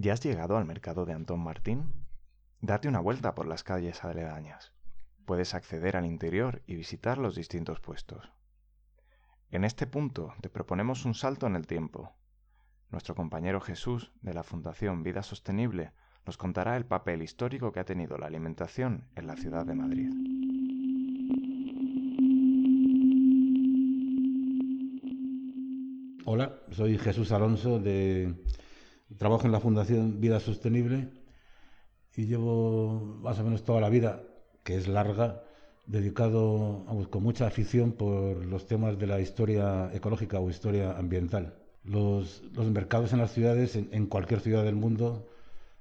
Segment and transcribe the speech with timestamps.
[0.00, 1.92] ¿Ya has llegado al mercado de Antón Martín?
[2.60, 4.72] Date una vuelta por las calles aledañas.
[5.24, 8.30] Puedes acceder al interior y visitar los distintos puestos.
[9.50, 12.14] En este punto te proponemos un salto en el tiempo.
[12.90, 15.90] Nuestro compañero Jesús, de la Fundación Vida Sostenible,
[16.24, 20.10] nos contará el papel histórico que ha tenido la alimentación en la ciudad de Madrid.
[26.24, 28.36] Hola, soy Jesús Alonso, de
[29.16, 31.08] trabajo en la Fundación Vida Sostenible
[32.16, 34.22] y llevo más o menos toda la vida,
[34.64, 35.42] que es larga,
[35.86, 41.54] dedicado con mucha afición por los temas de la historia ecológica o historia ambiental.
[41.84, 45.28] Los, mercados en las ciudades, en, cualquier ciudad del mundo,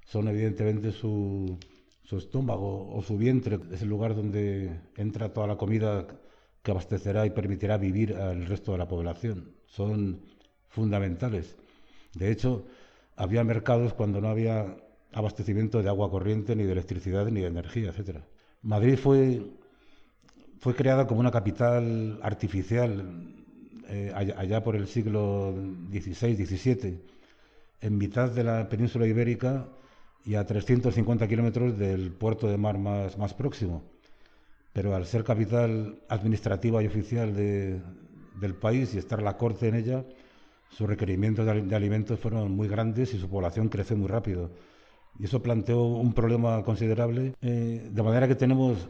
[0.06, 1.58] son evidentemente su,
[2.04, 3.60] su estómago o su vientre.
[3.72, 6.08] Es el lugar donde entra toda la comida
[6.62, 9.56] que abastecerá y permitirá vivir al resto de la población.
[9.66, 10.22] Son
[10.70, 11.58] fundamentales.
[12.14, 12.66] De hecho,
[13.18, 14.78] había mercados cuando no había
[15.12, 18.20] abastecimiento de agua corriente, ni de electricidad, ni de energía, etc.
[18.62, 19.42] Madrid fue,
[20.60, 23.34] fue creada como una capital artificial
[23.90, 25.54] eh, allá, por el siglo
[25.92, 27.02] XVI, XVII,
[27.82, 29.68] en mitad de la península ibérica
[30.24, 33.84] y a 350 kilómetros del puerto de mar más, más próximo.
[34.74, 40.06] Pero al ser capital administrativa y oficial del país y estar la corte en ella,
[40.70, 44.52] sus requerimientos de, alimentos fueron muy grandes y su población creció muy rápido.
[45.20, 48.90] Y eso planteó un problema considerable, eh, de manera que tenemos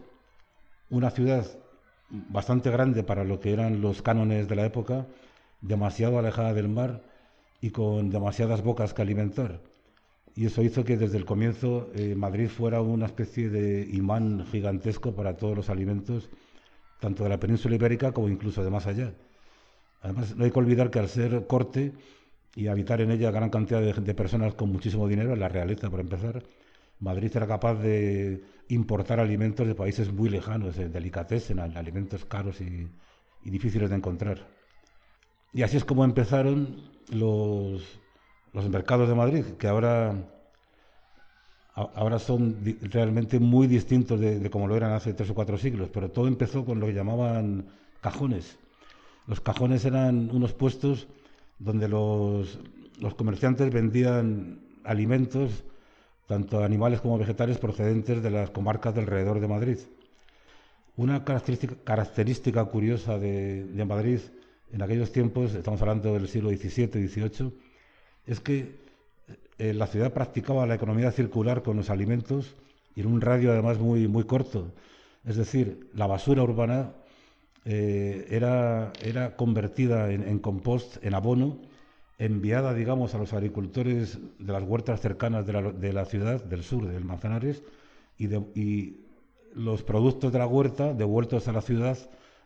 [0.89, 1.45] una ciudad
[2.09, 5.07] bastante grande para lo que eran los cánones de la época,
[5.61, 7.03] demasiado alejada del mar
[7.61, 9.61] y con demasiadas bocas que alimentar.
[10.35, 15.15] Y eso hizo que desde el comienzo eh, Madrid fuera una especie de imán gigantesco
[15.15, 16.29] para todos los alimentos,
[16.99, 19.13] tanto de la península ibérica como incluso de más allá.
[20.01, 21.93] Además, no hay que olvidar que al ser corte
[22.55, 25.99] y habitar en ella gran cantidad de, de personas con muchísimo dinero, la realeza por
[25.99, 26.43] empezar,
[26.99, 32.89] Madrid era capaz de importar alimentos de países muy lejanos, en delicatessen, alimentos caros y,
[33.43, 34.47] difíciles de encontrar.
[35.53, 37.81] Y así es como empezaron los,
[38.51, 40.15] los mercados de Madrid, que ahora,
[41.73, 45.89] ahora son realmente muy distintos de, de, como lo eran hace tres o cuatro siglos,
[45.93, 47.67] pero todo empezó con lo que llamaban
[48.01, 48.57] cajones.
[49.27, 51.07] Los cajones eran unos puestos
[51.59, 52.59] donde los,
[52.99, 55.63] los comerciantes vendían alimentos
[56.27, 59.77] tanto animales como vegetales procedentes de las comarcas del alrededor de Madrid.
[60.97, 64.19] Una característica, curiosa de, Madrid
[64.73, 67.53] en aquellos tiempos, estamos hablando del siglo XVII XVIII,
[68.25, 68.75] es que
[69.57, 72.55] eh, la ciudad practicaba la economía circular con los alimentos
[72.95, 74.73] y en un radio además muy, muy corto.
[75.23, 76.91] Es decir, la basura urbana
[77.65, 81.59] eh, era, era convertida en, compost, en abono,
[82.17, 87.05] enviada, digamos, a los agricultores de las huertas cercanas de la, ciudad, del sur, del
[87.05, 87.63] Manzanares,
[88.17, 88.97] y,
[89.53, 91.97] los productos de la huerta devueltos a la ciudad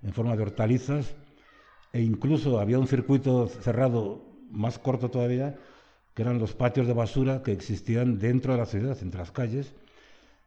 [0.01, 1.13] en forma de hortalizas,
[1.91, 5.57] e incluso había un circuito cerrado más corto todavía,
[6.13, 9.73] que eran los patios de basura que existían dentro de la ciudad, entre las calles,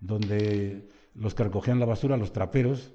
[0.01, 2.93] donde los que recogían la basura, los traperos,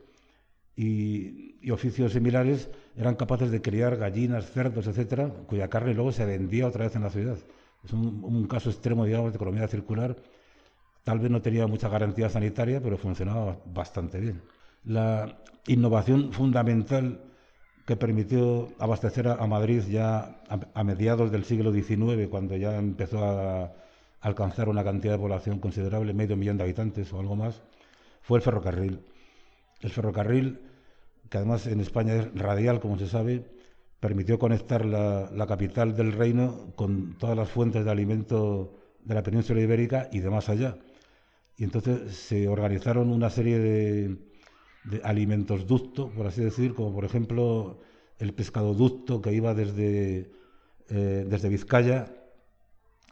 [0.81, 6.67] y, oficios similares eran capaces de criar gallinas, cerdos, etcétera, cuya carne luego se vendía
[6.67, 7.37] otra vez en la ciudad.
[7.83, 10.15] Es un, caso extremo, digamos, de economía circular.
[11.03, 14.41] Tal vez no tenía mucha garantía sanitaria, pero funcionaba bastante bien.
[14.85, 17.19] La innovación fundamental
[17.85, 20.41] que permitió abastecer a, Madrid ya
[20.73, 23.73] a, mediados del siglo XIX, cuando ya empezó a
[24.21, 27.61] alcanzar una cantidad de población considerable, medio millón de habitantes o algo más,
[28.21, 29.01] fue el ferrocarril.
[29.81, 30.68] El ferrocarril
[31.29, 33.45] que además en España es radial, como se sabe,
[33.99, 38.73] permitió conectar la, capital del reino con todas las fuentes de alimento
[39.03, 40.77] de la península ibérica y de más allá.
[41.57, 44.17] Y entonces se organizaron una serie de,
[45.03, 47.79] alimentos ducto, por así decir, como por ejemplo
[48.17, 50.31] el pescado ducto que iba desde,
[50.89, 52.18] eh, desde Vizcaya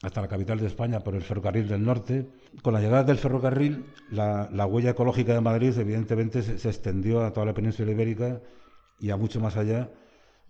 [0.03, 2.27] hasta la capital de España por el ferrocarril del norte.
[2.61, 7.47] Con la llegada del ferrocarril, la, huella ecológica de Madrid evidentemente se, extendió a toda
[7.47, 8.41] la península ibérica
[8.99, 9.89] y a mucho más allá,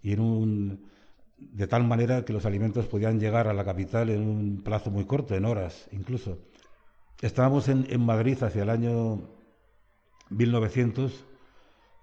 [0.02, 4.90] y de tal manera que los alimentos podían llegar a la capital en un plazo
[4.90, 6.40] muy corto, en horas incluso.
[7.22, 9.22] Estábamos en, Madrid hacia el año
[10.30, 11.26] 1900,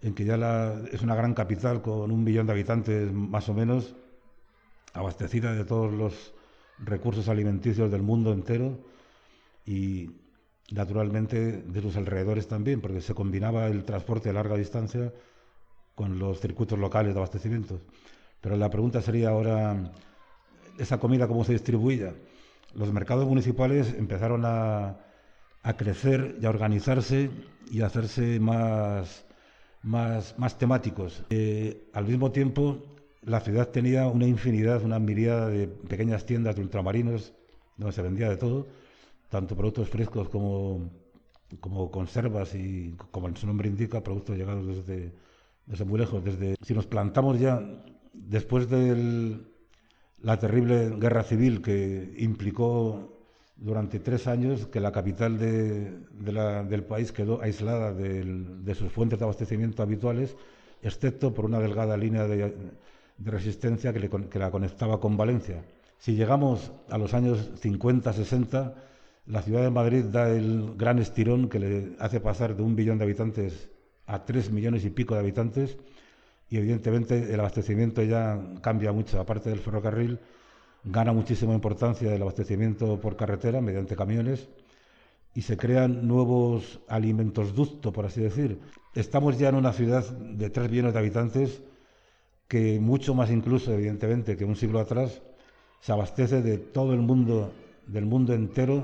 [0.03, 3.95] en que ya es una gran capital con un millón de habitantes más o menos,
[4.93, 6.35] abastecida de todos los
[6.79, 8.79] recursos alimenticios del mundo entero
[9.67, 10.11] y
[10.71, 15.13] naturalmente de los alrededores también, porque se combinaba el transporte a larga distancia
[15.95, 17.81] con los circuitos locales de abastecimiento.
[18.41, 19.93] Pero la pregunta sería ahora,
[20.79, 22.15] ¿esa comida cómo se distribuía?
[22.75, 24.97] los mercados municipales empezaron a,
[25.77, 27.31] crecer y a organizarse
[27.71, 29.25] y a hacerse más,
[29.83, 31.25] más, más temáticos.
[31.31, 32.94] Eh, al mismo tiempo,
[33.27, 37.33] la ciudad tenía una infinidad, una miríada de pequeñas tiendas de ultramarinos
[37.77, 38.67] donde se vendía de todo,
[39.29, 40.91] tanto productos frescos como,
[41.61, 45.13] como conservas y, como su nombre indica, productos llegados desde,
[45.67, 46.25] desde muy lejos.
[46.25, 47.61] Desde, si nos plantamos ya
[48.13, 49.41] después de
[50.23, 53.11] la terrible guerra civil que implicó
[53.57, 59.83] durante tres años que la capital del país quedó aislada de sus fuentes de abastecimiento
[59.83, 60.37] habituales,
[60.83, 62.53] excepto por una delgada línea de,
[63.19, 65.65] resistencia que, la conectaba con Valencia.
[65.99, 68.75] Si llegamos a los años 50, 60,
[69.27, 72.99] la ciudad de Madrid da el gran estirón que le hace pasar de un billón
[72.99, 73.71] de habitantes
[74.07, 75.79] a tres millones y pico de habitantes
[76.51, 79.19] y evidentemente el abastecimiento ya cambia mucho.
[79.19, 80.19] Aparte del ferrocarril,
[80.85, 84.49] gana muchísima importancia el abastecimiento por carretera mediante camiones
[85.35, 88.61] y se crean nuevos alimentos ducto, por así decir.
[88.95, 91.63] Estamos ya en una ciudad de 3 millones de habitantes
[92.49, 95.23] que mucho más incluso, evidentemente, que un siglo atrás,
[95.81, 97.53] se abastece de todo el mundo,
[97.87, 98.83] del mundo entero,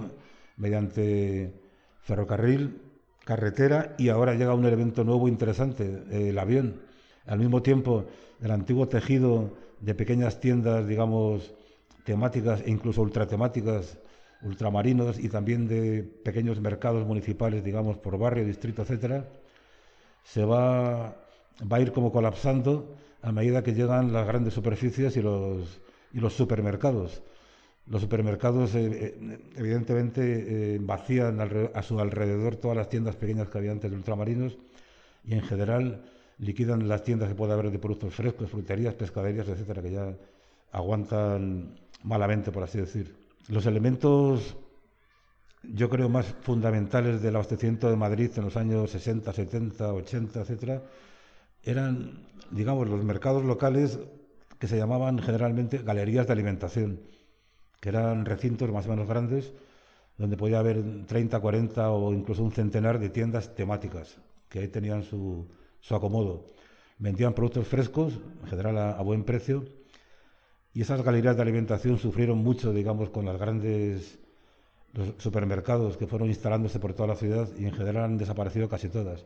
[0.57, 1.53] mediante
[2.03, 2.81] ferrocarril,
[3.25, 6.83] carretera y ahora llega un elemento nuevo interesante, el avión.
[7.27, 8.07] Al mismo tiempo,
[8.43, 11.55] el antiguo tejido de pequeñas tiendas, digamos,
[12.05, 13.99] temáticas e incluso ultratemáticas,
[14.43, 19.29] ultramarinos y también de pequeños mercados municipales, digamos, por barrio, distrito, etcétera,
[20.25, 21.17] se va,
[21.61, 25.81] va a ir como colapsando a medida que llegan las grandes superficies y los,
[26.13, 27.23] y los supermercados.
[27.87, 33.59] Los supermercados, eh, eh, evidentemente, eh, vacían a su alrededor todas las tiendas pequeñas que
[33.59, 34.57] había antes de ultramarinos
[35.25, 36.05] y, en general,
[36.39, 40.15] liquidan las tiendas que puede haber de productos frescos, fruterías, pescaderías, etcétera, que ya
[40.73, 41.75] aguantan
[42.05, 43.17] malamente, por así decir.
[43.49, 44.57] Los elementos,
[45.63, 50.83] yo creo, más fundamentales del abastecimiento de Madrid en los años 60, 70, 80, etcétera,
[51.63, 53.99] eran, digamos, los mercados locales
[54.59, 57.01] que se llamaban generalmente galerías de alimentación,
[57.81, 59.53] que eran recintos más o menos grandes,
[60.19, 64.19] donde podía haber 30, 40 o incluso un centenar de tiendas temáticas,
[64.51, 65.49] que ahí tenían su,
[65.81, 66.45] su acomodo.
[66.99, 69.65] Vendían productos frescos, en general a, buen precio,
[70.75, 74.19] y esas galerías de alimentación sufrieron mucho, digamos, con las grandes
[75.19, 79.25] supermercados que fueron instalándose por toda la ciudad y en general han desaparecido casi todas.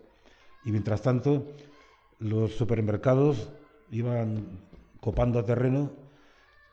[0.64, 1.46] Y mientras tanto,
[2.18, 3.50] los supermercados
[3.90, 4.60] iban
[5.00, 5.92] copando terreno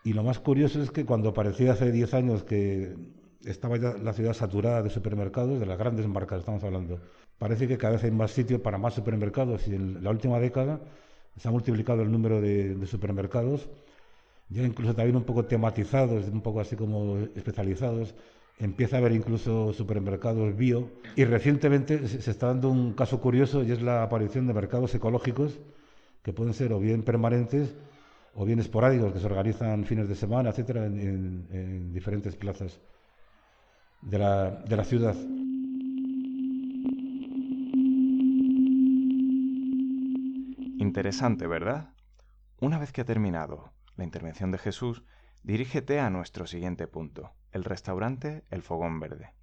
[0.04, 2.96] y lo más curioso es que cuando parecía hace 10 años que
[3.46, 7.00] estaba ya la ciudad saturada de supermercados, de las grandes marcas estamos hablando,
[7.38, 10.80] parece que cada vez hay más sitio para más supermercados y en la última década
[11.38, 13.70] se ha multiplicado el número de, supermercados,
[14.50, 18.14] ya incluso también un poco tematizados, un poco así como especializados.
[18.60, 23.72] Empieza a haber incluso supermercados bio y recientemente se está dando un caso curioso y
[23.72, 25.60] es la aparición de mercados ecológicos
[26.22, 27.76] que pueden ser o bien permanentes
[28.36, 32.80] o bien esporádicos que se organizan fines de semana, etcétera, en, diferentes plazas
[34.02, 35.16] de la, de la ciudad.
[40.80, 41.90] Interesante, ¿verdad?
[42.60, 45.04] Una vez que ha terminado la intervención de Jesús,
[45.44, 49.34] dirígete a nuestro siguiente punto, el restaurante El Fogón Verde.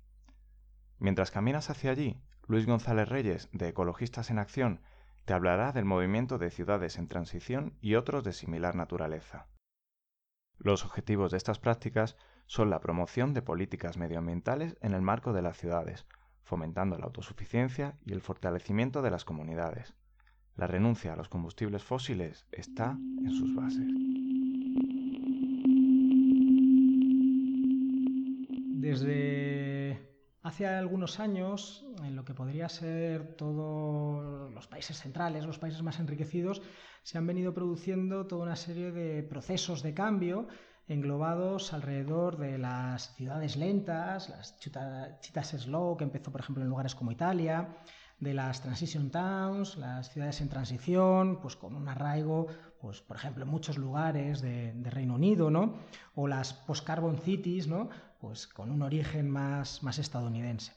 [0.99, 4.81] Mientras caminas hacia allí, Luis González Reyes, de Ecologistas en Acción,
[5.25, 9.47] te hablará del movimiento de ciudades en transición y otros de similar naturaleza.
[10.57, 12.17] Los objetivos de estas prácticas
[12.47, 16.07] son la promoción de políticas medioambientales en el marco de las ciudades,
[16.43, 19.95] fomentando la autosuficiencia y el fortalecimiento de las comunidades,
[20.59, 23.87] la renuncia a los combustibles fósiles está en sus bases.
[28.81, 29.99] Desde
[30.41, 35.99] hace algunos años, en lo que podría ser todos los países centrales, los países más
[35.99, 36.63] enriquecidos,
[37.03, 40.47] se han venido produciendo toda una serie de procesos de cambio
[40.87, 46.95] englobados alrededor de las ciudades lentas, las citas slow, que empezó por ejemplo en lugares
[46.95, 47.77] como Italia,
[48.21, 52.47] de las transition towns, las ciudades en transición, pues con un arraigo,
[52.81, 55.75] pues por ejemplo en muchos lugares de, Reino Unido, ¿no?
[56.15, 57.91] O las post-carbon cities, ¿no?
[58.19, 60.73] Pues con un origen más, más estadounidense.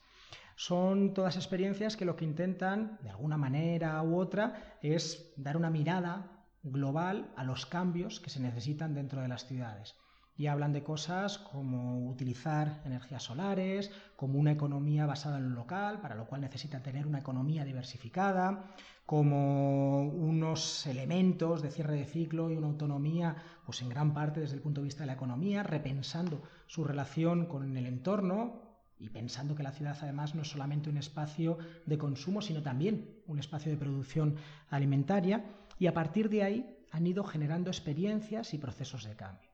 [0.55, 5.69] Son todas experiencias que lo que intentan, de alguna manera u otra, es dar una
[5.69, 9.95] mirada global a los cambios que se necesitan dentro de las ciudades
[10.41, 16.01] y hablan de cosas como utilizar energías solares, como una economía basada en lo local,
[16.01, 18.73] para lo cual necesita tener una economía diversificada,
[19.05, 23.35] como unos elementos de cierre de ciclo y una autonomía,
[23.67, 27.45] pues en gran parte desde el punto de vista de la economía, repensando su relación
[27.45, 28.63] con el entorno,
[28.97, 33.21] y pensando que la ciudad además no es solamente un espacio de consumo, sino también
[33.27, 34.37] un espacio de producción
[34.71, 35.45] alimentaria,
[35.77, 39.50] y a partir de ahí han ido generando experiencias y procesos de cambio.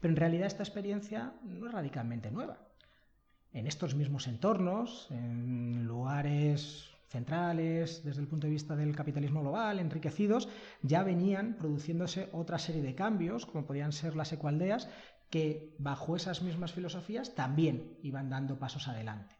[0.00, 2.58] Pero en realidad esta experiencia no es radicalmente nueva.
[3.52, 9.80] En estos mismos entornos, en lugares centrales desde el punto de vista del capitalismo global,
[9.80, 10.48] enriquecidos,
[10.82, 14.88] ya venían produciéndose otra serie de cambios, como podían ser las ecualdeas,
[15.28, 19.39] que bajo esas mismas filosofías también iban dando pasos adelante.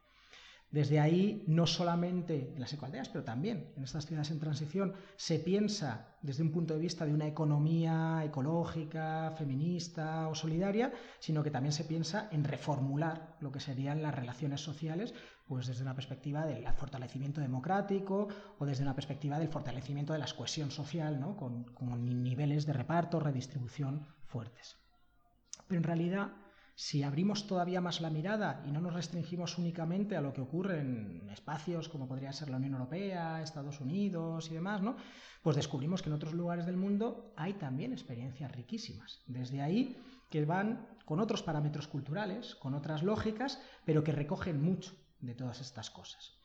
[0.71, 5.41] Desde ahí, no solamente en las ecualdeas, pero también en estas ciudades en transición, se
[5.41, 11.51] piensa desde un punto de vista de una economía ecológica, feminista o solidaria, sino que
[11.51, 15.13] también se piensa en reformular lo que serían las relaciones sociales,
[15.49, 20.27] pues desde una perspectiva del fortalecimiento democrático o desde una perspectiva del fortalecimiento de la
[20.37, 21.37] cohesión social, ¿no?
[21.37, 24.77] con, con niveles de reparto, redistribución fuertes.
[25.67, 26.33] Pero en realidad,
[26.81, 30.81] si abrimos todavía más la mirada y no nos restringimos únicamente a lo que ocurre
[30.81, 34.97] en espacios como podría ser la Unión Europea, Estados Unidos y demás, ¿no?
[35.43, 39.21] pues descubrimos que en otros lugares del mundo hay también experiencias riquísimas.
[39.27, 39.99] Desde ahí
[40.31, 45.61] que van con otros parámetros culturales, con otras lógicas, pero que recogen mucho de todas
[45.61, 46.40] estas cosas.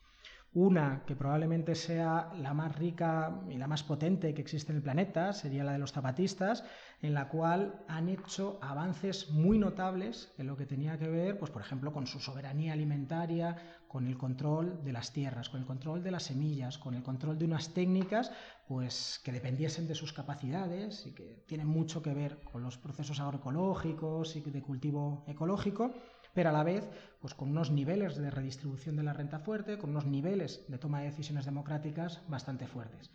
[0.56, 4.84] Una que probablemente sea la más rica y la más potente que existe en el
[4.84, 6.64] planeta sería la de los zapatistas,
[7.02, 11.52] en la cual han hecho avances muy notables en lo que tenía que ver, pues
[11.52, 13.58] por ejemplo, con su soberanía alimentaria,
[13.90, 17.38] con el control de las tierras, con el control de las semillas, con el control
[17.38, 18.32] de unas técnicas
[18.66, 23.20] pues que dependiesen de sus capacidades y que tienen mucho que ver con los procesos
[23.20, 25.92] agroecológicos y de cultivo ecológico
[26.36, 26.88] pero a la vez
[27.20, 31.00] pues con unos niveles de redistribución de la renta fuerte, con unos niveles de toma
[31.00, 33.10] de decisiones democráticas bastante fuertes.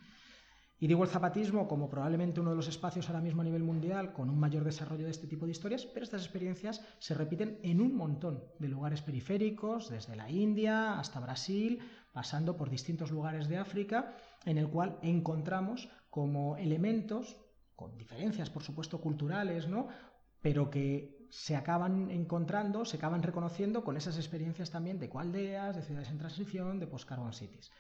[0.81, 4.15] Y digo el zapatismo como probablemente uno de los espacios ahora mismo a nivel mundial
[4.15, 7.83] con un mayor desarrollo de este tipo de historias, pero estas experiencias se repiten en
[7.83, 11.81] un montón de lugares periféricos, desde la India hasta Brasil,
[12.13, 17.37] pasando por distintos lugares de África, en el cual encontramos como elementos,
[17.77, 19.89] con diferencias por supuesto culturales, ¿no?
[20.41, 25.83] pero que se acaban encontrando, se acaban reconociendo con esas experiencias también de coaldeas, de
[25.83, 27.71] ciudades en transición, de post-carbon cities.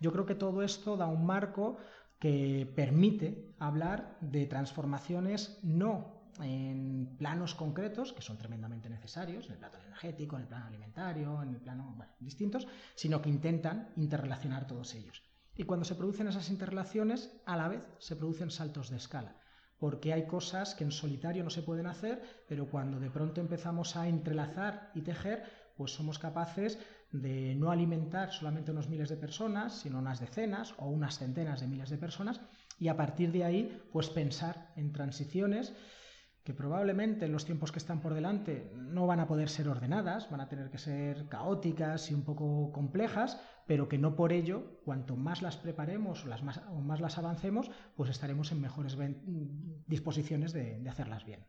[0.00, 1.78] Yo creo que todo esto da un marco
[2.18, 9.58] que permite hablar de transformaciones no en planos concretos, que son tremendamente necesarios, en el
[9.58, 14.94] plano energético, en el plano alimentario, en el plano distintos, sino que intentan interrelacionar todos
[14.94, 15.22] ellos.
[15.56, 19.34] Y cuando se producen esas interrelaciones, a la vez se producen saltos de escala
[19.78, 23.96] porque hay cosas que en solitario no se pueden hacer, pero cuando de pronto empezamos
[23.96, 25.44] a entrelazar y tejer,
[25.76, 26.78] pues somos capaces
[27.12, 31.68] de no alimentar solamente unos miles de personas, sino unas decenas o unas centenas de
[31.68, 32.40] miles de personas,
[32.78, 35.72] y a partir de ahí, pues pensar en transiciones
[36.48, 40.30] que probablemente en los tiempos que están por delante no van a poder ser ordenadas,
[40.30, 44.80] van a tener que ser caóticas y un poco complejas, pero que no por ello,
[44.82, 48.96] cuanto más las preparemos o, más, las avancemos, pues estaremos en mejores
[49.86, 51.44] disposiciones de hacerlas bien.